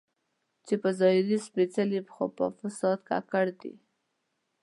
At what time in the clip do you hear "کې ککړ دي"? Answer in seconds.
3.07-3.73